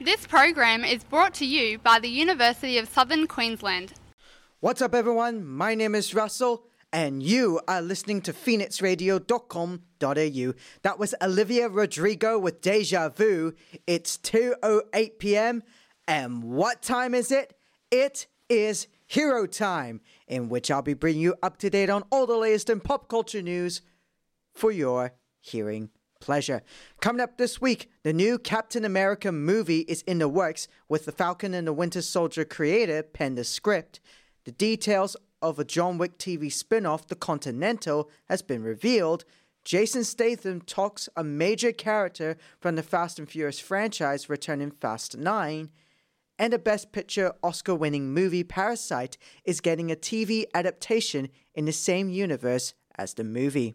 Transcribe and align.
This 0.00 0.28
program 0.28 0.84
is 0.84 1.02
brought 1.02 1.34
to 1.34 1.44
you 1.44 1.80
by 1.80 1.98
the 1.98 2.08
University 2.08 2.78
of 2.78 2.88
Southern 2.88 3.26
Queensland. 3.26 3.94
What's 4.60 4.80
up, 4.80 4.94
everyone? 4.94 5.44
My 5.44 5.74
name 5.74 5.96
is 5.96 6.14
Russell, 6.14 6.62
and 6.92 7.20
you 7.20 7.60
are 7.66 7.82
listening 7.82 8.22
to 8.22 8.32
phoenixradio.com.au. 8.32 10.54
That 10.82 10.98
was 11.00 11.16
Olivia 11.20 11.68
Rodrigo 11.68 12.38
with 12.38 12.60
Deja 12.60 13.08
Vu. 13.08 13.54
It's 13.88 14.16
2.08 14.18 15.18
p.m. 15.18 15.64
And 16.06 16.44
what 16.44 16.80
time 16.80 17.12
is 17.12 17.32
it? 17.32 17.58
It 17.90 18.28
is 18.48 18.86
Hero 19.08 19.46
Time, 19.46 20.00
in 20.28 20.48
which 20.48 20.70
I'll 20.70 20.80
be 20.80 20.94
bringing 20.94 21.22
you 21.22 21.34
up 21.42 21.58
to 21.58 21.70
date 21.70 21.90
on 21.90 22.04
all 22.12 22.28
the 22.28 22.36
latest 22.36 22.70
in 22.70 22.78
pop 22.78 23.08
culture 23.08 23.42
news 23.42 23.82
for 24.54 24.70
your 24.70 25.14
hearing 25.40 25.90
pleasure. 26.20 26.62
Coming 27.00 27.20
up 27.20 27.38
this 27.38 27.60
week, 27.60 27.90
the 28.02 28.12
new 28.12 28.38
Captain 28.38 28.84
America 28.84 29.32
movie 29.32 29.80
is 29.80 30.02
in 30.02 30.18
the 30.18 30.28
works 30.28 30.68
with 30.88 31.04
the 31.04 31.12
Falcon 31.12 31.54
and 31.54 31.66
the 31.66 31.72
Winter 31.72 32.02
Soldier 32.02 32.44
creator 32.44 33.02
pen 33.02 33.34
the 33.34 33.44
script. 33.44 34.00
The 34.44 34.52
details 34.52 35.16
of 35.40 35.58
a 35.58 35.64
John 35.64 35.98
Wick 35.98 36.18
TV 36.18 36.52
spin-off, 36.52 37.06
The 37.06 37.14
Continental, 37.14 38.10
has 38.28 38.42
been 38.42 38.62
revealed. 38.62 39.24
Jason 39.64 40.04
Statham 40.04 40.60
talks 40.62 41.08
a 41.16 41.22
major 41.22 41.72
character 41.72 42.36
from 42.60 42.76
the 42.76 42.82
Fast 42.82 43.18
and 43.18 43.28
Furious 43.28 43.60
franchise 43.60 44.28
returning 44.28 44.70
Fast 44.70 45.16
9. 45.16 45.70
And 46.38 46.52
the 46.52 46.58
Best 46.58 46.92
Picture 46.92 47.32
Oscar 47.42 47.74
winning 47.74 48.14
movie 48.14 48.44
Parasite 48.44 49.18
is 49.44 49.60
getting 49.60 49.90
a 49.90 49.96
TV 49.96 50.44
adaptation 50.54 51.28
in 51.54 51.64
the 51.64 51.72
same 51.72 52.08
universe 52.08 52.74
as 52.96 53.14
the 53.14 53.24
movie. 53.24 53.74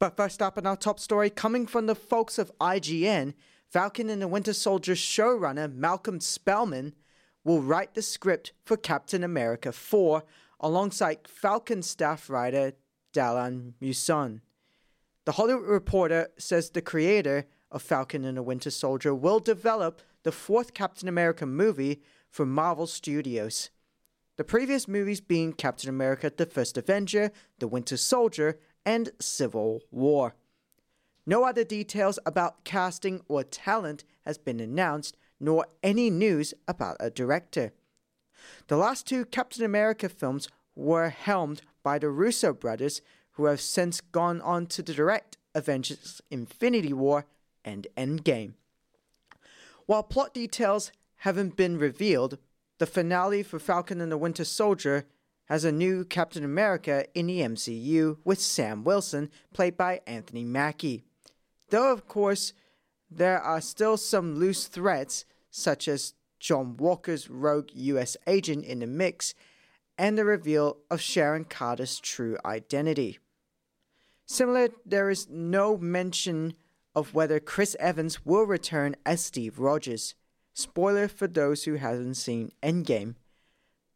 But 0.00 0.16
first 0.16 0.40
up 0.40 0.56
in 0.56 0.66
our 0.66 0.78
top 0.78 0.98
story, 0.98 1.28
coming 1.28 1.66
from 1.66 1.84
the 1.84 1.94
folks 1.94 2.38
of 2.38 2.50
IGN, 2.58 3.34
Falcon 3.68 4.08
and 4.08 4.22
the 4.22 4.26
Winter 4.26 4.54
Soldier 4.54 4.94
showrunner 4.94 5.72
Malcolm 5.72 6.20
Spellman 6.20 6.94
will 7.44 7.60
write 7.60 7.92
the 7.92 8.00
script 8.00 8.52
for 8.64 8.78
Captain 8.78 9.22
America 9.22 9.72
4 9.72 10.24
alongside 10.58 11.28
Falcon 11.28 11.82
staff 11.82 12.30
writer 12.30 12.72
Dalan 13.12 13.74
Musson. 13.78 14.40
The 15.26 15.32
Hollywood 15.32 15.68
Reporter 15.68 16.28
says 16.38 16.70
the 16.70 16.80
creator 16.80 17.46
of 17.70 17.82
Falcon 17.82 18.24
and 18.24 18.38
the 18.38 18.42
Winter 18.42 18.70
Soldier 18.70 19.14
will 19.14 19.38
develop 19.38 20.00
the 20.22 20.32
fourth 20.32 20.72
Captain 20.72 21.08
America 21.08 21.44
movie 21.44 22.00
for 22.30 22.46
Marvel 22.46 22.86
Studios. 22.86 23.68
The 24.38 24.44
previous 24.44 24.88
movies 24.88 25.20
being 25.20 25.52
Captain 25.52 25.90
America 25.90 26.32
The 26.34 26.46
First 26.46 26.78
Avenger, 26.78 27.30
The 27.58 27.68
Winter 27.68 27.98
Soldier, 27.98 28.58
and 28.84 29.10
Civil 29.20 29.82
War. 29.90 30.34
No 31.26 31.44
other 31.44 31.64
details 31.64 32.18
about 32.24 32.64
casting 32.64 33.22
or 33.28 33.44
talent 33.44 34.04
has 34.24 34.38
been 34.38 34.60
announced, 34.60 35.16
nor 35.38 35.66
any 35.82 36.10
news 36.10 36.54
about 36.66 36.96
a 37.00 37.10
director. 37.10 37.72
The 38.68 38.76
last 38.76 39.06
two 39.06 39.24
Captain 39.24 39.64
America 39.64 40.08
films 40.08 40.48
were 40.74 41.10
helmed 41.10 41.62
by 41.82 41.98
the 41.98 42.08
Russo 42.08 42.52
brothers, 42.52 43.02
who 43.32 43.44
have 43.46 43.60
since 43.60 44.00
gone 44.00 44.40
on 44.40 44.66
to 44.66 44.82
direct 44.82 45.36
Avengers 45.54 46.20
Infinity 46.30 46.92
War 46.92 47.26
and 47.64 47.86
Endgame. 47.96 48.54
While 49.86 50.02
plot 50.02 50.34
details 50.34 50.92
haven't 51.16 51.56
been 51.56 51.78
revealed, 51.78 52.38
the 52.78 52.86
finale 52.86 53.42
for 53.42 53.58
Falcon 53.58 54.00
and 54.00 54.10
the 54.10 54.18
Winter 54.18 54.44
Soldier 54.44 55.06
has 55.50 55.64
a 55.64 55.72
new 55.72 56.04
Captain 56.04 56.44
America 56.44 57.04
in 57.12 57.26
the 57.26 57.40
MCU 57.40 58.18
with 58.24 58.40
Sam 58.40 58.84
Wilson, 58.84 59.28
played 59.52 59.76
by 59.76 60.00
Anthony 60.06 60.44
Mackie. 60.44 61.02
Though, 61.70 61.92
of 61.92 62.06
course, 62.06 62.52
there 63.10 63.40
are 63.40 63.60
still 63.60 63.96
some 63.96 64.36
loose 64.36 64.68
threads, 64.68 65.24
such 65.50 65.88
as 65.88 66.14
John 66.38 66.76
Walker's 66.76 67.28
rogue 67.28 67.70
US 67.74 68.16
agent 68.28 68.64
in 68.64 68.78
the 68.78 68.86
mix, 68.86 69.34
and 69.98 70.16
the 70.16 70.24
reveal 70.24 70.76
of 70.88 71.00
Sharon 71.00 71.44
Carter's 71.44 71.98
true 71.98 72.38
identity. 72.44 73.18
Similar, 74.26 74.68
there 74.86 75.10
is 75.10 75.28
no 75.28 75.76
mention 75.76 76.54
of 76.94 77.12
whether 77.12 77.40
Chris 77.40 77.76
Evans 77.80 78.24
will 78.24 78.44
return 78.44 78.94
as 79.04 79.20
Steve 79.20 79.58
Rogers. 79.58 80.14
Spoiler 80.54 81.08
for 81.08 81.26
those 81.26 81.64
who 81.64 81.74
haven't 81.74 82.14
seen 82.14 82.52
Endgame. 82.62 83.16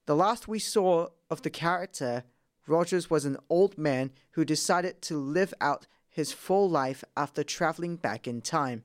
The 0.07 0.17
last 0.17 0.49
we 0.49 0.59
saw 0.59 1.09
of 1.35 1.43
the 1.43 1.51
character, 1.51 2.23
Rogers 2.69 3.11
was 3.11 3.25
an 3.25 3.37
old 3.51 3.77
man 3.77 4.13
who 4.31 4.45
decided 4.45 5.03
to 5.03 5.19
live 5.19 5.53
out 5.61 5.89
his 6.09 6.33
full 6.33 6.71
life 6.71 7.03
after 7.17 7.43
traveling 7.43 7.97
back 7.97 8.29
in 8.29 8.41
time. 8.41 8.85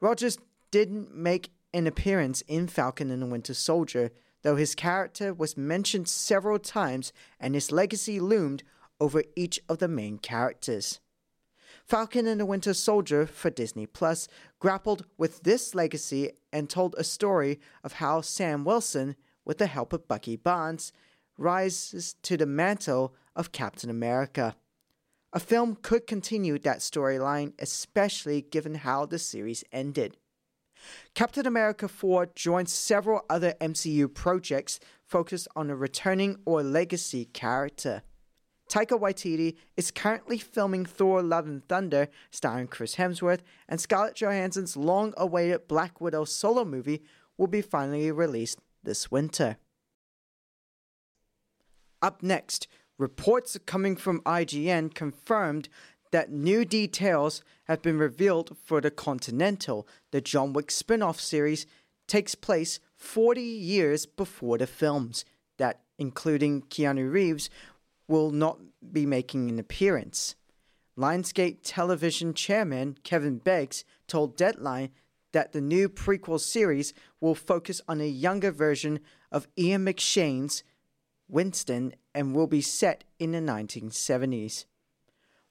Rogers 0.00 0.38
didn't 0.70 1.12
make 1.12 1.50
an 1.74 1.88
appearance 1.88 2.42
in 2.42 2.68
Falcon 2.68 3.10
and 3.10 3.20
the 3.20 3.26
Winter 3.26 3.54
Soldier, 3.54 4.12
though 4.42 4.54
his 4.54 4.76
character 4.76 5.34
was 5.34 5.56
mentioned 5.56 6.08
several 6.08 6.60
times 6.60 7.12
and 7.40 7.56
his 7.56 7.72
legacy 7.72 8.20
loomed 8.20 8.62
over 9.00 9.24
each 9.34 9.58
of 9.68 9.78
the 9.78 9.88
main 9.88 10.16
characters. 10.16 11.00
Falcon 11.84 12.28
and 12.28 12.40
the 12.40 12.46
Winter 12.46 12.72
Soldier 12.72 13.26
for 13.26 13.50
Disney 13.50 13.86
Plus 13.86 14.28
grappled 14.60 15.06
with 15.16 15.42
this 15.42 15.74
legacy 15.74 16.30
and 16.52 16.70
told 16.70 16.94
a 16.96 17.02
story 17.02 17.58
of 17.82 17.94
how 17.94 18.20
Sam 18.20 18.64
Wilson 18.64 19.16
with 19.44 19.58
the 19.58 19.66
help 19.66 19.92
of 19.92 20.06
Bucky 20.06 20.36
Barnes, 20.36 20.92
rises 21.38 22.14
to 22.22 22.36
the 22.36 22.46
mantle 22.46 23.14
of 23.34 23.52
Captain 23.52 23.88
America. 23.88 24.56
A 25.32 25.40
film 25.40 25.76
could 25.80 26.06
continue 26.06 26.58
that 26.58 26.78
storyline, 26.78 27.52
especially 27.58 28.42
given 28.42 28.74
how 28.74 29.06
the 29.06 29.18
series 29.18 29.64
ended. 29.72 30.16
Captain 31.14 31.46
America 31.46 31.88
4 31.88 32.26
joins 32.34 32.72
several 32.72 33.22
other 33.28 33.54
MCU 33.60 34.12
projects 34.12 34.80
focused 35.04 35.48
on 35.56 35.70
a 35.70 35.76
returning 35.76 36.36
or 36.44 36.62
legacy 36.62 37.24
character. 37.26 38.02
Taika 38.68 39.00
Waititi 39.00 39.56
is 39.76 39.90
currently 39.90 40.38
filming 40.38 40.84
Thor 40.84 41.22
Love 41.22 41.46
and 41.46 41.66
Thunder, 41.68 42.08
starring 42.30 42.68
Chris 42.68 42.96
Hemsworth, 42.96 43.40
and 43.68 43.80
Scarlett 43.80 44.14
Johansson's 44.14 44.76
long 44.76 45.14
awaited 45.16 45.68
Black 45.68 46.00
Widow 46.00 46.24
solo 46.24 46.64
movie 46.64 47.02
will 47.38 47.46
be 47.46 47.62
finally 47.62 48.12
released 48.12 48.60
this 48.82 49.10
winter. 49.10 49.56
Up 52.00 52.22
next, 52.22 52.68
reports 52.96 53.58
coming 53.66 53.96
from 53.96 54.20
IGN 54.22 54.94
confirmed 54.94 55.68
that 56.10 56.30
new 56.30 56.64
details 56.64 57.42
have 57.64 57.82
been 57.82 57.98
revealed 57.98 58.56
for 58.64 58.80
the 58.80 58.90
Continental, 58.90 59.86
the 60.10 60.20
John 60.20 60.52
Wick 60.52 60.70
spin 60.70 61.02
off 61.02 61.20
series, 61.20 61.66
takes 62.06 62.34
place 62.34 62.80
40 62.96 63.40
years 63.42 64.06
before 64.06 64.58
the 64.58 64.66
films, 64.66 65.24
that, 65.58 65.80
including 65.98 66.62
Keanu 66.62 67.12
Reeves, 67.12 67.50
will 68.06 68.30
not 68.30 68.58
be 68.92 69.04
making 69.04 69.50
an 69.50 69.58
appearance. 69.58 70.34
Lionsgate 70.96 71.58
television 71.62 72.32
chairman 72.34 72.96
Kevin 73.04 73.38
Beggs 73.38 73.84
told 74.06 74.36
Deadline 74.36 74.90
that 75.32 75.52
the 75.52 75.60
new 75.60 75.88
prequel 75.88 76.40
series 76.40 76.94
will 77.20 77.34
focus 77.34 77.80
on 77.86 78.00
a 78.00 78.08
younger 78.08 78.50
version 78.50 78.98
of 79.30 79.46
Ian 79.58 79.84
McShane's 79.84 80.64
Winston 81.28 81.94
and 82.14 82.34
will 82.34 82.46
be 82.46 82.60
set 82.60 83.04
in 83.18 83.32
the 83.32 83.38
1970s. 83.38 84.64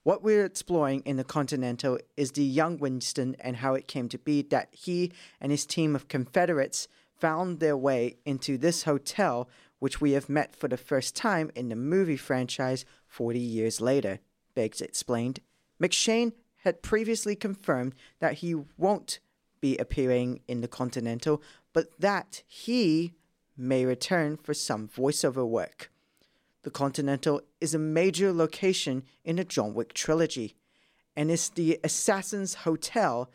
What 0.04 0.24
we're 0.24 0.46
exploring 0.46 1.02
in 1.06 1.18
the 1.18 1.24
Continental 1.24 2.00
is 2.16 2.32
the 2.32 2.44
young 2.44 2.78
Winston 2.78 3.36
and 3.40 3.58
how 3.58 3.74
it 3.74 3.88
came 3.88 4.08
to 4.10 4.18
be 4.18 4.42
that 4.44 4.70
he 4.72 5.12
and 5.42 5.52
his 5.52 5.66
team 5.66 5.96
of 5.96 6.08
Confederates 6.08 6.88
found 7.20 7.60
their 7.60 7.76
way 7.76 8.16
into 8.26 8.58
this 8.58 8.84
hotel, 8.84 9.50
which 9.80 10.00
we 10.00 10.14
have 10.14 10.30
met 10.30 10.56
for 10.56 10.68
the 10.68 10.78
first 10.78 11.16
time 11.16 11.52
in 11.56 11.70
the 11.70 11.76
movie 11.76 12.18
franchise 12.18 12.86
40 13.08 13.38
years 13.38 13.82
later, 13.82 14.20
Beggs 14.56 14.82
explained. 14.82 15.42
McShane 15.82 16.32
had 16.64 16.82
previously 16.82 17.36
confirmed 17.36 17.94
that 18.20 18.36
he 18.36 18.56
won't 18.78 19.20
be 19.60 19.78
appearing 19.78 20.40
in 20.48 20.62
the 20.62 20.68
Continental, 20.68 21.42
but 21.74 22.00
that 22.00 22.44
he 22.48 23.14
may 23.58 23.86
return 23.86 24.38
for 24.38 24.54
some 24.54 24.88
voiceover 24.88 25.48
work. 25.48 25.92
The 26.64 26.70
Continental 26.70 27.42
is 27.60 27.74
a 27.74 27.80
major 27.80 28.32
location 28.32 29.04
in 29.24 29.38
the 29.38 29.44
John 29.44 29.74
Wick 29.74 29.94
trilogy, 29.94 30.56
and 31.16 31.32
it's 31.32 31.50
the 31.50 31.80
Assassin's 31.84 32.54
Hotel 32.54 33.32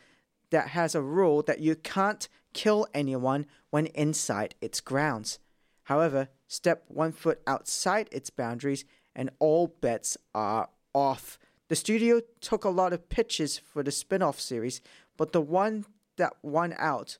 that 0.51 0.69
has 0.69 0.95
a 0.95 1.01
rule 1.01 1.41
that 1.43 1.59
you 1.59 1.75
can't 1.75 2.29
kill 2.53 2.87
anyone 2.93 3.45
when 3.71 3.87
inside 3.87 4.55
its 4.61 4.79
grounds. 4.79 5.39
However, 5.83 6.29
step 6.47 6.83
one 6.87 7.11
foot 7.11 7.41
outside 7.47 8.07
its 8.11 8.29
boundaries 8.29 8.85
and 9.15 9.29
all 9.39 9.67
bets 9.67 10.17
are 10.33 10.69
off. 10.93 11.39
The 11.69 11.75
studio 11.75 12.21
took 12.39 12.63
a 12.63 12.69
lot 12.69 12.93
of 12.93 13.09
pitches 13.09 13.57
for 13.57 13.83
the 13.83 13.91
spin 13.91 14.21
off 14.21 14.39
series, 14.39 14.79
but 15.17 15.31
the 15.31 15.41
one 15.41 15.85
that 16.17 16.33
won 16.41 16.75
out 16.77 17.17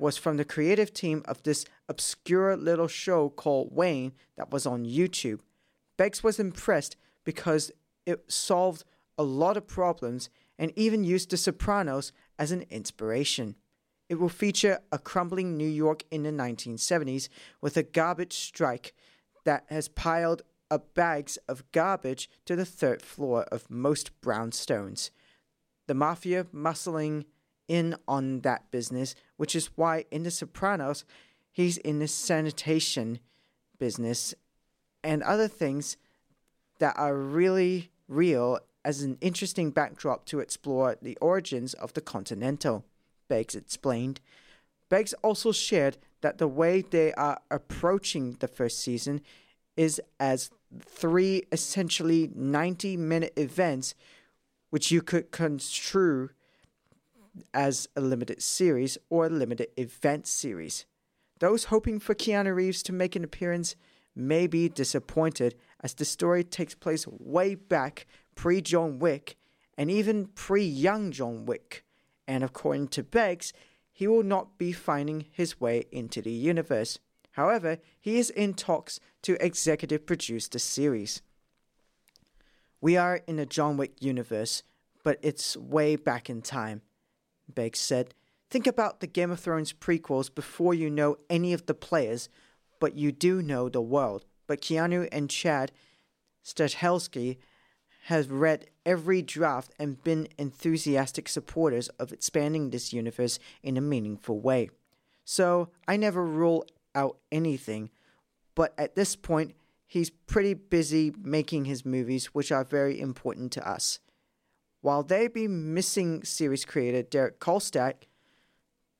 was 0.00 0.16
from 0.16 0.36
the 0.36 0.44
creative 0.44 0.92
team 0.92 1.22
of 1.26 1.42
this 1.42 1.64
obscure 1.88 2.56
little 2.56 2.88
show 2.88 3.28
called 3.28 3.74
Wayne 3.74 4.12
that 4.36 4.50
was 4.50 4.66
on 4.66 4.84
YouTube. 4.84 5.40
Beggs 5.96 6.22
was 6.22 6.40
impressed 6.40 6.96
because 7.24 7.70
it 8.06 8.30
solved 8.32 8.84
a 9.18 9.22
lot 9.22 9.56
of 9.56 9.66
problems 9.66 10.30
and 10.58 10.72
even 10.76 11.04
used 11.04 11.30
The 11.30 11.36
Sopranos 11.36 12.12
as 12.38 12.52
an 12.52 12.64
inspiration. 12.70 13.56
It 14.08 14.14
will 14.16 14.28
feature 14.28 14.80
a 14.90 14.98
crumbling 14.98 15.56
New 15.56 15.68
York 15.68 16.04
in 16.10 16.22
the 16.22 16.30
1970s 16.30 17.28
with 17.60 17.76
a 17.76 17.82
garbage 17.82 18.32
strike 18.32 18.94
that 19.44 19.64
has 19.68 19.88
piled 19.88 20.42
up 20.70 20.94
bags 20.94 21.38
of 21.48 21.70
garbage 21.72 22.30
to 22.46 22.56
the 22.56 22.64
third 22.64 23.02
floor 23.02 23.42
of 23.52 23.70
most 23.70 24.18
brownstones. 24.20 25.10
The 25.86 25.94
mafia 25.94 26.44
muscling 26.44 27.24
in 27.70 27.94
on 28.08 28.40
that 28.40 28.68
business, 28.72 29.14
which 29.36 29.54
is 29.54 29.70
why 29.76 30.04
in 30.10 30.24
The 30.24 30.30
Sopranos 30.32 31.04
he's 31.52 31.76
in 31.78 32.00
the 32.00 32.08
sanitation 32.08 33.20
business 33.78 34.34
and 35.04 35.22
other 35.22 35.46
things 35.46 35.96
that 36.80 36.98
are 36.98 37.14
really 37.14 37.92
real 38.08 38.58
as 38.84 39.02
an 39.02 39.16
interesting 39.20 39.70
backdrop 39.70 40.24
to 40.24 40.40
explore 40.40 40.96
the 41.00 41.16
origins 41.20 41.72
of 41.74 41.92
the 41.92 42.00
Continental, 42.00 42.84
Beggs 43.28 43.54
explained. 43.54 44.20
Beggs 44.88 45.14
also 45.22 45.52
shared 45.52 45.96
that 46.22 46.38
the 46.38 46.48
way 46.48 46.82
they 46.82 47.12
are 47.12 47.40
approaching 47.52 48.36
the 48.40 48.48
first 48.48 48.80
season 48.80 49.20
is 49.76 50.00
as 50.18 50.50
three 50.82 51.44
essentially 51.52 52.30
90 52.34 52.96
minute 52.96 53.32
events, 53.36 53.94
which 54.70 54.90
you 54.90 55.02
could 55.02 55.30
construe 55.30 56.30
as 57.52 57.88
a 57.96 58.00
limited 58.00 58.42
series 58.42 58.98
or 59.08 59.26
a 59.26 59.30
limited 59.30 59.68
event 59.76 60.26
series. 60.26 60.86
Those 61.38 61.64
hoping 61.64 61.98
for 61.98 62.14
Keanu 62.14 62.54
Reeves 62.54 62.82
to 62.84 62.92
make 62.92 63.16
an 63.16 63.24
appearance 63.24 63.76
may 64.14 64.46
be 64.46 64.68
disappointed 64.68 65.54
as 65.82 65.94
the 65.94 66.04
story 66.04 66.44
takes 66.44 66.74
place 66.74 67.06
way 67.06 67.54
back 67.54 68.06
pre 68.34 68.60
John 68.60 68.98
Wick 68.98 69.36
and 69.76 69.90
even 69.90 70.26
pre 70.26 70.64
young 70.64 71.10
John 71.10 71.46
Wick. 71.46 71.84
And 72.28 72.44
according 72.44 72.88
to 72.88 73.02
Beggs, 73.02 73.52
he 73.90 74.06
will 74.06 74.22
not 74.22 74.58
be 74.58 74.72
finding 74.72 75.26
his 75.30 75.60
way 75.60 75.84
into 75.90 76.22
the 76.22 76.30
universe. 76.30 76.98
However, 77.32 77.78
he 77.98 78.18
is 78.18 78.30
in 78.30 78.54
talks 78.54 79.00
to 79.22 79.42
executive 79.44 80.06
produce 80.06 80.48
the 80.48 80.58
series. 80.58 81.22
We 82.80 82.96
are 82.96 83.20
in 83.26 83.38
a 83.38 83.46
John 83.46 83.76
Wick 83.76 83.92
universe, 84.00 84.62
but 85.02 85.18
it's 85.22 85.56
way 85.56 85.96
back 85.96 86.30
in 86.30 86.42
time, 86.42 86.82
Beggs 87.54 87.78
said. 87.78 88.14
Think 88.50 88.66
about 88.66 89.00
the 89.00 89.06
Game 89.06 89.30
of 89.30 89.38
Thrones 89.40 89.72
prequels 89.72 90.34
before 90.34 90.74
you 90.74 90.90
know 90.90 91.16
any 91.28 91.52
of 91.52 91.66
the 91.66 91.74
players, 91.74 92.28
but 92.80 92.96
you 92.96 93.12
do 93.12 93.42
know 93.42 93.68
the 93.68 93.80
world. 93.80 94.24
But 94.46 94.60
Keanu 94.60 95.08
and 95.12 95.30
Chad 95.30 95.70
Stahelski 96.44 97.38
have 98.04 98.30
read 98.30 98.66
every 98.86 99.22
draft 99.22 99.72
and 99.78 100.02
been 100.02 100.26
enthusiastic 100.38 101.28
supporters 101.28 101.88
of 101.90 102.12
expanding 102.12 102.70
this 102.70 102.92
universe 102.92 103.38
in 103.62 103.76
a 103.76 103.80
meaningful 103.80 104.40
way. 104.40 104.70
So 105.24 105.68
I 105.86 105.96
never 105.96 106.24
rule 106.24 106.64
out 106.94 107.18
anything, 107.30 107.90
but 108.54 108.74
at 108.76 108.96
this 108.96 109.14
point, 109.14 109.54
he's 109.86 110.10
pretty 110.10 110.54
busy 110.54 111.12
making 111.22 111.66
his 111.66 111.84
movies, 111.84 112.26
which 112.26 112.50
are 112.50 112.64
very 112.64 113.00
important 113.00 113.52
to 113.52 113.68
us. 113.68 114.00
While 114.80 115.02
they 115.02 115.28
be 115.28 115.46
missing 115.46 116.24
series 116.24 116.64
creator 116.64 117.02
Derek 117.02 117.38
Kolstad, 117.38 117.94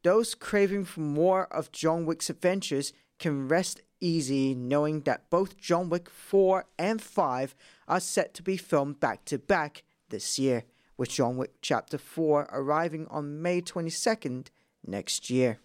those 0.03 0.35
craving 0.35 0.85
for 0.85 1.01
more 1.01 1.47
of 1.47 1.73
John 1.73 2.05
Wick's 2.07 2.31
adventures 2.31 2.93
can 3.19 3.49
rest 3.49 3.81
easy 4.01 4.55
knowing 4.55 5.01
that 5.03 5.29
both 5.31 5.59
John 5.59 5.89
Wick 5.89 6.09
4 6.09 6.67
and 6.79 7.01
5 7.01 7.55
are 7.89 8.01
set 8.01 8.35
to 8.35 8.43
be 8.43 8.57
filmed 8.57 9.01
back 9.01 9.25
to 9.27 9.39
back 9.39 9.85
this 10.09 10.39
year, 10.39 10.65
with 10.97 11.11
John 11.11 11.37
Wick 11.37 11.55
Chapter 11.63 11.99
4 11.99 12.49
arriving 12.53 13.07
on 13.09 13.41
May 13.41 13.61
22nd 13.61 14.49
next 14.87 15.31
year. 15.31 15.61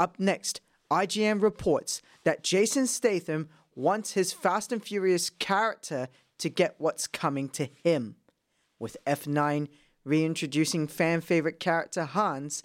Up 0.00 0.18
next, 0.18 0.60
IGN 0.90 1.40
reports 1.40 2.02
that 2.24 2.42
Jason 2.42 2.86
Statham 2.86 3.48
wants 3.74 4.12
his 4.12 4.32
Fast 4.32 4.72
and 4.72 4.82
Furious 4.82 5.30
character 5.30 6.08
to 6.42 6.48
get 6.48 6.74
what's 6.78 7.06
coming 7.06 7.48
to 7.48 7.68
him. 7.84 8.16
With 8.78 8.96
F9 9.06 9.68
reintroducing 10.04 10.88
fan 10.88 11.20
favorite 11.20 11.60
character 11.60 12.04
Hans, 12.04 12.64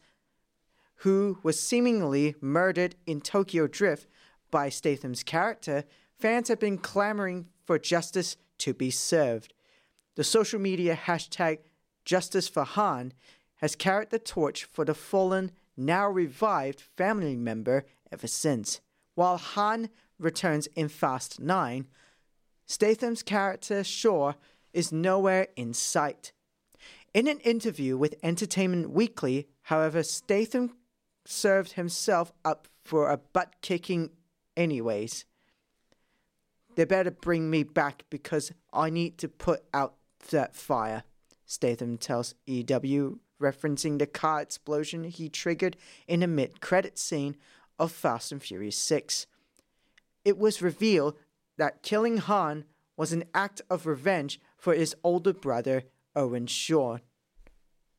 who 1.02 1.38
was 1.44 1.60
seemingly 1.60 2.34
murdered 2.42 2.96
in 3.06 3.22
Tokyo 3.22 3.68
Drift 3.68 4.08
by 4.50 4.70
Statham's 4.70 5.22
character, 5.22 5.84
fans 6.20 6.48
have 6.48 6.60
been 6.60 6.80
clamoring 6.80 7.50
for 7.64 7.78
justice 7.78 8.36
to 8.58 8.74
be 8.74 8.90
served. 8.90 9.54
The 10.16 10.24
social 10.24 10.60
media 10.60 10.96
hashtag 10.96 11.60
Justice 12.04 12.48
for 12.48 12.64
Han 12.64 13.14
has 13.58 13.76
carried 13.76 14.10
the 14.10 14.18
torch 14.18 14.64
for 14.64 14.86
the 14.86 14.96
fallen, 14.96 15.52
now 15.76 16.08
revived 16.10 16.82
family 16.82 17.36
member 17.36 17.86
ever 18.12 18.26
since. 18.26 18.82
While 19.14 19.38
Han 19.38 19.90
returns 20.18 20.68
in 20.68 20.88
Fast 20.88 21.40
9, 21.40 21.88
Statham's 22.68 23.24
character 23.24 23.84
Shaw 23.84 24.34
is 24.74 24.92
nowhere 24.92 25.48
in 25.56 25.74
sight. 25.74 26.34
In 27.14 27.28
an 27.28 27.40
interview 27.40 27.98
with 27.98 28.16
Entertainment 28.22 28.92
Weekly, 28.92 29.48
however, 29.64 30.04
Statham 30.04 30.76
served 31.26 31.74
himself 31.74 32.34
up 32.44 32.68
for 32.84 33.10
a 33.10 33.18
butt 33.18 33.56
kicking, 33.62 34.12
anyways. 34.56 35.26
They 36.76 36.84
better 36.84 37.10
bring 37.10 37.50
me 37.50 37.64
back 37.64 38.04
because 38.10 38.52
I 38.72 38.90
need 38.90 39.18
to 39.20 39.30
put 39.30 39.64
out 39.74 39.96
that 40.30 40.54
fire, 40.54 41.04
Statham 41.46 41.98
tells 41.98 42.36
EW, 42.46 43.20
referencing 43.42 43.98
the 43.98 44.06
car 44.06 44.42
explosion 44.42 45.06
he 45.06 45.30
triggered 45.30 45.78
in 46.08 46.22
a 46.22 46.28
mid 46.28 46.60
credit 46.60 47.00
scene 47.00 47.38
of 47.80 47.92
Fast 47.94 48.34
and 48.34 48.44
Furious 48.44 48.78
6. 48.78 49.26
It 50.26 50.38
was 50.38 50.62
revealed 50.62 51.18
that 51.58 51.84
killing 51.84 52.18
Han 52.18 52.66
was 52.96 53.14
an 53.14 53.26
act 53.34 53.62
of 53.70 53.86
revenge 53.86 54.40
for 54.58 54.74
his 54.74 54.96
older 55.04 55.34
brother, 55.34 55.84
Owen 56.16 56.48
Shaw, 56.48 56.98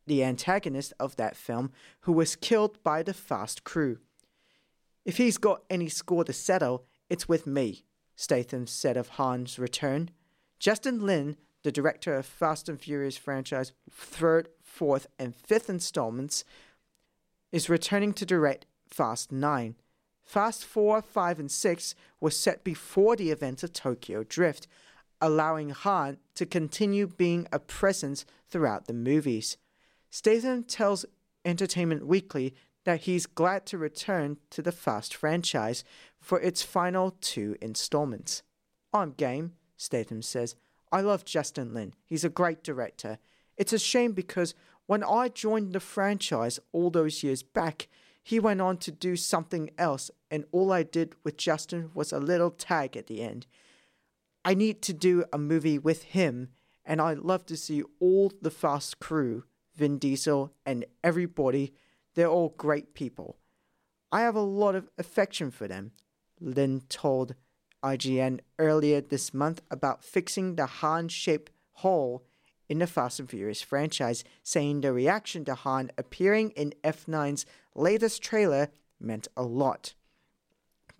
the 0.06 0.24
antagonist 0.24 0.92
of 0.98 1.16
that 1.16 1.36
film, 1.36 1.70
who 2.00 2.12
was 2.12 2.36
killed 2.36 2.82
by 2.82 3.02
the 3.02 3.14
Fast 3.14 3.62
crew. 3.62 3.98
If 5.04 5.16
he's 5.16 5.38
got 5.38 5.62
any 5.70 5.88
score 5.88 6.24
to 6.24 6.32
settle, 6.32 6.84
it's 7.08 7.28
with 7.28 7.46
me, 7.46 7.84
Statham 8.16 8.66
said 8.66 8.96
of 8.96 9.08
Han's 9.10 9.58
return. 9.58 10.10
Justin 10.58 11.06
Lin, 11.06 11.36
the 11.62 11.72
director 11.72 12.14
of 12.14 12.26
Fast 12.26 12.68
and 12.68 12.80
Furious 12.80 13.16
franchise 13.16 13.72
third, 13.90 14.48
fourth, 14.60 15.06
and 15.18 15.34
fifth 15.34 15.70
installments, 15.70 16.44
is 17.52 17.68
returning 17.68 18.12
to 18.14 18.26
direct 18.26 18.66
Fast 18.86 19.30
9. 19.32 19.76
Fast 20.28 20.66
4, 20.66 21.00
5, 21.00 21.40
and 21.40 21.50
6 21.50 21.94
were 22.20 22.30
set 22.30 22.62
before 22.62 23.16
the 23.16 23.30
events 23.30 23.62
of 23.62 23.72
Tokyo 23.72 24.24
Drift, 24.24 24.68
allowing 25.22 25.70
Han 25.70 26.18
to 26.34 26.44
continue 26.44 27.06
being 27.06 27.48
a 27.50 27.58
presence 27.58 28.26
throughout 28.46 28.86
the 28.86 28.92
movies. 28.92 29.56
Statham 30.10 30.64
tells 30.64 31.06
Entertainment 31.46 32.06
Weekly 32.06 32.54
that 32.84 33.00
he's 33.00 33.24
glad 33.24 33.64
to 33.66 33.78
return 33.78 34.36
to 34.50 34.60
the 34.60 34.70
Fast 34.70 35.14
franchise 35.14 35.82
for 36.20 36.38
its 36.38 36.62
final 36.62 37.16
two 37.22 37.56
installments. 37.62 38.42
I'm 38.92 39.12
game, 39.12 39.54
Statham 39.78 40.20
says. 40.20 40.56
I 40.92 41.00
love 41.00 41.24
Justin 41.24 41.72
Lin. 41.72 41.94
He's 42.04 42.24
a 42.24 42.28
great 42.28 42.62
director. 42.62 43.18
It's 43.56 43.72
a 43.72 43.78
shame 43.78 44.12
because 44.12 44.54
when 44.84 45.02
I 45.02 45.28
joined 45.28 45.72
the 45.72 45.80
franchise 45.80 46.60
all 46.72 46.90
those 46.90 47.22
years 47.22 47.42
back, 47.42 47.88
he 48.22 48.38
went 48.38 48.60
on 48.60 48.76
to 48.78 48.90
do 48.90 49.16
something 49.16 49.70
else, 49.78 50.10
and 50.30 50.44
all 50.52 50.72
I 50.72 50.82
did 50.82 51.14
with 51.24 51.36
Justin 51.36 51.90
was 51.94 52.12
a 52.12 52.18
little 52.18 52.50
tag 52.50 52.96
at 52.96 53.06
the 53.06 53.22
end. 53.22 53.46
I 54.44 54.54
need 54.54 54.82
to 54.82 54.92
do 54.92 55.24
a 55.32 55.38
movie 55.38 55.78
with 55.78 56.02
him, 56.04 56.48
and 56.84 57.00
I'd 57.00 57.18
love 57.18 57.46
to 57.46 57.56
see 57.56 57.82
all 58.00 58.32
the 58.40 58.50
Fast 58.50 58.98
crew, 58.98 59.44
Vin 59.76 59.98
Diesel, 59.98 60.52
and 60.66 60.84
everybody. 61.02 61.74
They're 62.14 62.28
all 62.28 62.54
great 62.56 62.94
people. 62.94 63.38
I 64.10 64.22
have 64.22 64.36
a 64.36 64.40
lot 64.40 64.74
of 64.74 64.88
affection 64.98 65.50
for 65.50 65.68
them, 65.68 65.92
Lin 66.40 66.82
told 66.88 67.34
IGN 67.82 68.40
earlier 68.58 69.00
this 69.00 69.32
month 69.32 69.62
about 69.70 70.04
fixing 70.04 70.56
the 70.56 70.66
Han 70.66 71.08
shaped 71.08 71.52
hole 71.72 72.24
in 72.68 72.78
the 72.78 72.86
Fast 72.86 73.18
and 73.18 73.28
Furious 73.28 73.62
franchise, 73.62 74.24
saying 74.42 74.80
the 74.80 74.92
reaction 74.92 75.44
to 75.46 75.54
Han 75.54 75.90
appearing 75.96 76.50
in 76.50 76.74
F9's 76.84 77.46
latest 77.74 78.22
trailer 78.22 78.68
meant 79.00 79.28
a 79.36 79.42
lot. 79.42 79.94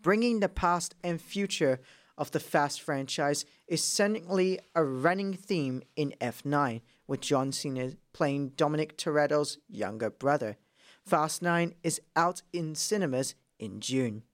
Bringing 0.01 0.41
the 0.41 0.49
past 0.49 0.95
and 1.03 1.21
future 1.21 1.81
of 2.17 2.31
the 2.31 2.41
Fast 2.41 2.81
franchise 2.81 3.45
is 3.67 3.83
certainly 3.83 4.59
a 4.75 4.85
running 4.85 5.35
theme 5.35 5.83
in 5.97 6.15
F9, 6.21 6.81
with 7.07 7.21
John 7.21 7.53
Cena 7.53 7.93
playing 8.13 8.51
Dominic 8.51 8.97
Toretto's 8.97 9.59
younger 9.69 10.11
brother. 10.11 10.57
Fast 11.05 11.41
9 11.41 11.75
is 11.83 12.01
out 12.15 12.43
in 12.53 12.75
cinemas 12.75 13.35
in 13.59 13.81
June. 13.81 14.25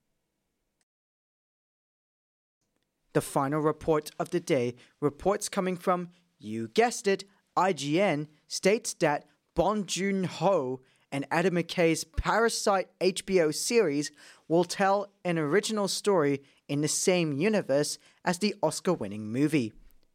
The 3.12 3.20
final 3.20 3.60
report 3.60 4.10
of 4.18 4.30
the 4.30 4.40
day, 4.40 4.74
reports 5.00 5.48
coming 5.48 5.76
from, 5.76 6.08
you 6.44 6.68
guessed 6.68 7.06
it, 7.06 7.24
IGN, 7.56 8.28
states 8.48 8.94
that 8.94 9.26
Bong 9.54 9.86
Joon 9.86 10.24
Ho 10.24 10.80
and 11.10 11.26
Adam 11.30 11.54
McKay's 11.54 12.04
Parasite 12.04 12.88
HBO 13.00 13.54
series 13.54 14.10
will 14.48 14.64
tell 14.64 15.10
an 15.24 15.38
original 15.38 15.88
story 15.88 16.42
in 16.68 16.80
the 16.80 16.88
same 16.88 17.32
universe 17.32 17.98
as 18.24 18.38
the 18.38 18.54
Oscar 18.62 18.92
winning 18.92 19.30
movie. 19.30 19.72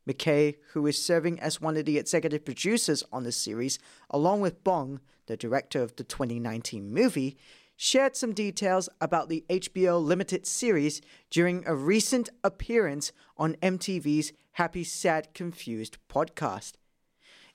McKay, 0.08 0.56
who 0.74 0.86
is 0.88 1.04
serving 1.04 1.40
as 1.40 1.62
one 1.62 1.78
of 1.78 1.86
the 1.86 1.98
executive 1.98 2.44
producers 2.44 3.04
on 3.14 3.24
the 3.24 3.32
series, 3.32 3.80
along 4.10 4.42
with 4.42 4.64
Bong, 4.64 5.00
the 5.28 5.38
director 5.38 5.82
of 5.82 5.96
the 5.96 6.04
2019 6.04 6.92
movie, 6.92 7.38
shared 7.82 8.14
some 8.14 8.34
details 8.34 8.90
about 9.00 9.30
the 9.30 9.46
HBO 9.50 10.04
limited 10.04 10.46
series 10.46 11.02
during 11.30 11.64
a 11.66 11.74
recent 11.74 12.28
appearance 12.44 13.14
on 13.38 13.56
MTV's 13.62 14.34
Happy 14.52 14.84
Sad 14.84 15.34
Confused 15.34 15.98
podcast. 16.10 16.74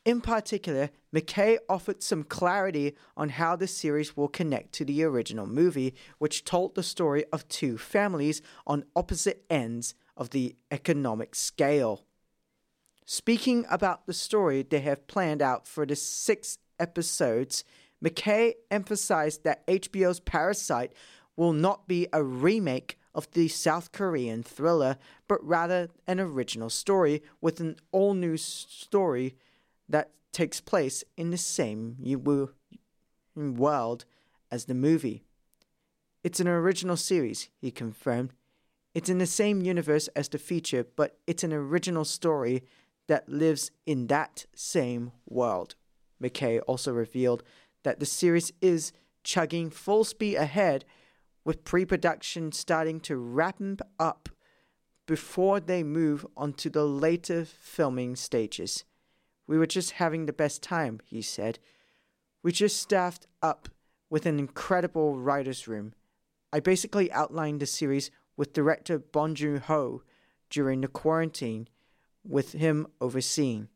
In 0.02 0.22
particular, 0.22 0.88
McKay 1.14 1.58
offered 1.68 2.02
some 2.02 2.24
clarity 2.24 2.94
on 3.18 3.28
how 3.28 3.54
the 3.54 3.66
series 3.66 4.16
will 4.16 4.28
connect 4.28 4.72
to 4.72 4.86
the 4.86 5.04
original 5.04 5.46
movie, 5.46 5.94
which 6.16 6.46
told 6.46 6.74
the 6.74 6.82
story 6.82 7.26
of 7.30 7.46
two 7.48 7.76
families 7.76 8.40
on 8.66 8.86
opposite 8.96 9.44
ends 9.50 9.94
of 10.16 10.30
the 10.30 10.56
economic 10.70 11.34
scale. 11.34 12.06
Speaking 13.04 13.66
about 13.68 14.06
the 14.06 14.14
story 14.14 14.62
they 14.62 14.80
have 14.80 15.06
planned 15.06 15.42
out 15.42 15.68
for 15.68 15.84
the 15.84 15.96
six 15.96 16.56
episodes, 16.80 17.62
McKay 18.04 18.54
emphasized 18.70 19.44
that 19.44 19.66
HBO's 19.66 20.20
Parasite 20.20 20.92
will 21.36 21.52
not 21.52 21.88
be 21.88 22.06
a 22.12 22.22
remake 22.22 22.98
of 23.14 23.30
the 23.32 23.48
South 23.48 23.92
Korean 23.92 24.42
thriller, 24.42 24.98
but 25.26 25.44
rather 25.44 25.88
an 26.06 26.20
original 26.20 26.68
story 26.68 27.22
with 27.40 27.60
an 27.60 27.76
all 27.92 28.12
new 28.12 28.36
story 28.36 29.36
that 29.88 30.10
takes 30.32 30.60
place 30.60 31.02
in 31.16 31.30
the 31.30 31.38
same 31.38 31.96
world 33.36 34.04
as 34.50 34.64
the 34.66 34.74
movie. 34.74 35.22
It's 36.22 36.40
an 36.40 36.48
original 36.48 36.96
series, 36.96 37.48
he 37.60 37.70
confirmed. 37.70 38.32
It's 38.94 39.08
in 39.08 39.18
the 39.18 39.26
same 39.26 39.62
universe 39.62 40.08
as 40.08 40.28
the 40.28 40.38
feature, 40.38 40.86
but 40.96 41.18
it's 41.26 41.44
an 41.44 41.52
original 41.52 42.04
story 42.04 42.64
that 43.08 43.28
lives 43.28 43.70
in 43.86 44.08
that 44.08 44.46
same 44.54 45.12
world. 45.26 45.74
McKay 46.22 46.60
also 46.66 46.92
revealed 46.92 47.42
that 47.84 48.00
the 48.00 48.06
series 48.06 48.52
is 48.60 48.92
chugging 49.22 49.70
full 49.70 50.04
speed 50.04 50.36
ahead, 50.36 50.84
with 51.44 51.64
pre 51.64 51.84
production 51.84 52.50
starting 52.52 52.98
to 53.00 53.16
ramp 53.16 53.82
up 53.98 54.28
before 55.06 55.60
they 55.60 55.82
move 55.82 56.26
on 56.36 56.52
to 56.54 56.70
the 56.70 56.84
later 56.84 57.44
filming 57.44 58.16
stages. 58.16 58.84
We 59.46 59.58
were 59.58 59.66
just 59.66 59.92
having 59.92 60.26
the 60.26 60.32
best 60.32 60.62
time, 60.62 61.00
he 61.04 61.20
said. 61.20 61.58
We 62.42 62.52
just 62.52 62.80
staffed 62.80 63.26
up 63.42 63.68
with 64.08 64.26
an 64.26 64.38
incredible 64.38 65.18
writer's 65.18 65.68
room. 65.68 65.92
I 66.52 66.60
basically 66.60 67.12
outlined 67.12 67.60
the 67.60 67.66
series 67.66 68.10
with 68.36 68.52
director 68.52 68.98
Bong 68.98 69.34
Joon 69.34 69.60
Ho 69.60 70.02
during 70.50 70.80
the 70.80 70.88
quarantine, 70.88 71.68
with 72.26 72.52
him 72.52 72.86
overseeing. 73.00 73.68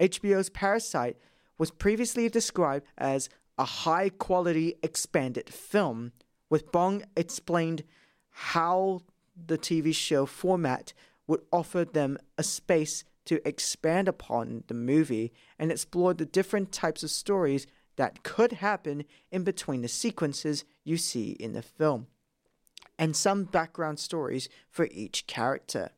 HBO's 0.00 0.50
Parasite 0.50 1.16
was 1.58 1.70
previously 1.70 2.28
described 2.28 2.86
as 2.98 3.28
a 3.58 3.64
high 3.64 4.08
quality 4.08 4.74
expanded 4.82 5.48
film, 5.48 6.12
with 6.50 6.72
Bong 6.72 7.04
explained 7.16 7.84
how 8.30 9.00
the 9.46 9.58
TV 9.58 9.94
show 9.94 10.26
format 10.26 10.92
would 11.26 11.40
offer 11.52 11.84
them 11.84 12.18
a 12.36 12.42
space 12.42 13.04
to 13.24 13.46
expand 13.48 14.08
upon 14.08 14.64
the 14.66 14.74
movie 14.74 15.32
and 15.58 15.70
explore 15.70 16.12
the 16.12 16.26
different 16.26 16.72
types 16.72 17.02
of 17.02 17.10
stories 17.10 17.66
that 17.96 18.22
could 18.22 18.54
happen 18.54 19.04
in 19.30 19.44
between 19.44 19.82
the 19.82 19.88
sequences 19.88 20.64
you 20.82 20.96
see 20.96 21.30
in 21.32 21.52
the 21.52 21.62
film, 21.62 22.08
and 22.98 23.16
some 23.16 23.44
background 23.44 23.98
stories 23.98 24.48
for 24.68 24.88
each 24.90 25.26
character 25.26 25.90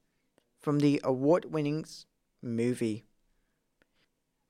from 0.61 0.79
the 0.81 1.01
award 1.03 1.47
winning 1.53 1.85
movie. 2.43 3.05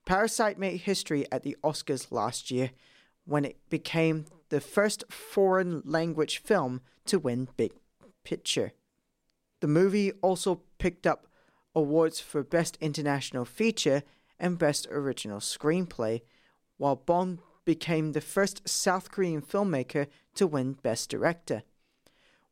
Parasite 0.05 0.57
made 0.57 0.81
history 0.81 1.25
at 1.31 1.43
the 1.43 1.57
Oscars 1.63 2.11
last 2.11 2.51
year 2.51 2.71
when 3.27 3.45
it 3.45 3.57
became 3.69 4.25
the 4.49 4.61
first 4.61 5.03
foreign 5.11 5.81
language 5.85 6.37
film 6.39 6.81
to 7.05 7.19
win 7.19 7.49
Big 7.57 7.73
Picture. 8.23 8.71
The 9.59 9.67
movie 9.67 10.11
also 10.21 10.61
picked 10.77 11.05
up 11.05 11.27
awards 11.75 12.19
for 12.19 12.43
Best 12.43 12.77
International 12.79 13.45
Feature 13.45 14.03
and 14.39 14.57
Best 14.57 14.87
Original 14.89 15.39
Screenplay, 15.39 16.21
while 16.77 16.95
Bong 16.95 17.39
became 17.65 18.13
the 18.13 18.21
first 18.21 18.67
South 18.67 19.11
Korean 19.11 19.41
filmmaker 19.41 20.07
to 20.35 20.47
win 20.47 20.73
Best 20.73 21.09
Director. 21.09 21.63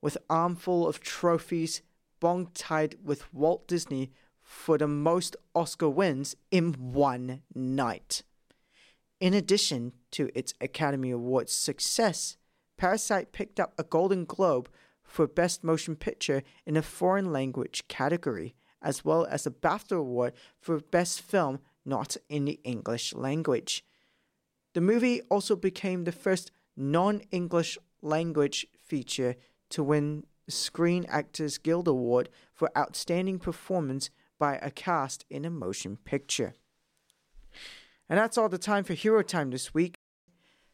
With 0.01 0.17
armful 0.29 0.87
of 0.87 0.99
trophies, 0.99 1.81
Bong 2.19 2.49
tied 2.53 2.95
with 3.03 3.33
Walt 3.33 3.67
Disney 3.67 4.11
for 4.41 4.77
the 4.77 4.87
most 4.87 5.35
Oscar 5.53 5.89
wins 5.89 6.35
in 6.51 6.73
one 6.73 7.43
night. 7.53 8.23
In 9.19 9.33
addition 9.33 9.93
to 10.11 10.29
its 10.35 10.53
Academy 10.59 11.11
Awards 11.11 11.53
success, 11.53 12.37
Parasite 12.77 13.31
picked 13.31 13.59
up 13.59 13.73
a 13.77 13.83
Golden 13.83 14.25
Globe 14.25 14.69
for 15.03 15.27
Best 15.27 15.63
Motion 15.63 15.95
Picture 15.95 16.43
in 16.65 16.75
a 16.75 16.81
foreign 16.81 17.31
language 17.31 17.87
category 17.87 18.55
as 18.81 19.03
well 19.03 19.25
as 19.25 19.47
a 19.47 19.51
BAFTA 19.51 19.97
Award 19.97 20.33
for 20.59 20.79
Best 20.79 21.21
Film 21.21 21.59
Not 21.83 22.17
in 22.29 22.45
the 22.45 22.59
English 22.63 23.13
Language. 23.13 23.83
The 24.73 24.81
movie 24.81 25.21
also 25.23 25.55
became 25.55 26.03
the 26.03 26.11
first 26.11 26.51
non 26.75 27.21
English 27.31 27.77
language 28.01 28.67
feature 28.77 29.35
to 29.69 29.83
win 29.83 30.25
Screen 30.47 31.05
Actors 31.09 31.57
Guild 31.57 31.87
Award 31.87 32.29
for 32.53 32.69
Outstanding 32.77 33.39
Performance 33.39 34.09
by 34.37 34.57
a 34.57 34.69
Cast 34.69 35.25
in 35.29 35.45
a 35.45 35.49
Motion 35.49 35.97
Picture. 35.97 36.53
And 38.09 38.19
that's 38.19 38.37
all 38.37 38.49
the 38.49 38.57
time 38.57 38.83
for 38.83 38.93
Hero 38.93 39.21
Time 39.21 39.51
this 39.51 39.73
week. 39.73 39.95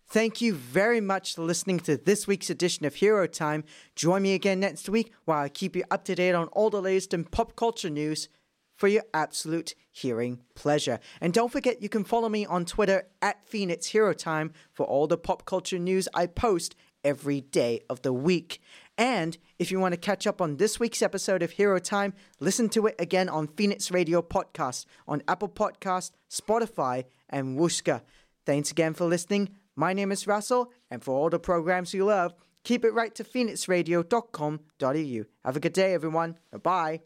Thank 0.07 0.41
you 0.41 0.53
very 0.53 0.99
much 0.99 1.35
for 1.35 1.43
listening 1.43 1.79
to 1.81 1.95
this 1.95 2.27
week's 2.27 2.49
edition 2.49 2.85
of 2.85 2.95
Hero 2.95 3.27
Time. 3.27 3.63
Join 3.95 4.23
me 4.23 4.33
again 4.33 4.59
next 4.59 4.89
week 4.89 5.13
while 5.23 5.43
I 5.43 5.47
keep 5.47 5.73
you 5.73 5.85
up 5.89 6.03
to 6.05 6.15
date 6.15 6.35
on 6.35 6.47
all 6.47 6.69
the 6.69 6.81
latest 6.81 7.13
in 7.13 7.23
pop 7.23 7.55
culture 7.55 7.89
news 7.89 8.27
for 8.75 8.89
your 8.89 9.03
absolute 9.13 9.73
hearing 9.89 10.41
pleasure. 10.53 10.99
And 11.21 11.33
don't 11.33 11.51
forget 11.51 11.81
you 11.81 11.87
can 11.87 12.03
follow 12.03 12.27
me 12.27 12.45
on 12.45 12.65
Twitter 12.65 13.07
at 13.21 13.45
Phoenix 13.45 13.85
Hero 13.85 14.11
Time 14.11 14.51
for 14.73 14.85
all 14.85 15.07
the 15.07 15.17
pop 15.17 15.45
culture 15.45 15.79
news 15.79 16.09
I 16.13 16.25
post 16.25 16.75
every 17.03 17.41
day 17.41 17.81
of 17.89 18.01
the 18.01 18.11
week. 18.11 18.59
And 18.97 19.37
if 19.59 19.71
you 19.71 19.79
want 19.79 19.93
to 19.93 19.99
catch 19.99 20.27
up 20.27 20.41
on 20.41 20.57
this 20.57 20.79
week's 20.79 21.01
episode 21.01 21.41
of 21.41 21.51
Hero 21.51 21.79
Time, 21.79 22.13
listen 22.39 22.69
to 22.69 22.87
it 22.87 22.95
again 22.99 23.29
on 23.29 23.47
Phoenix 23.47 23.91
Radio 23.91 24.21
Podcast 24.21 24.85
on 25.07 25.23
Apple 25.27 25.49
Podcast, 25.49 26.11
Spotify, 26.29 27.05
and 27.31 27.57
Whooshkaa. 27.57 28.01
Thanks 28.45 28.71
again 28.71 28.93
for 28.93 29.05
listening. 29.05 29.49
My 29.75 29.93
name 29.93 30.11
is 30.11 30.27
Russell, 30.27 30.71
and 30.89 31.03
for 31.03 31.15
all 31.15 31.29
the 31.29 31.39
programs 31.39 31.93
you 31.93 32.05
love, 32.05 32.33
keep 32.63 32.83
it 32.83 32.93
right 32.93 33.13
to 33.15 33.23
phoenixradio.com.au. 33.23 35.25
Have 35.45 35.55
a 35.55 35.59
good 35.59 35.73
day, 35.73 35.93
everyone. 35.93 36.37
Bye. 36.63 37.01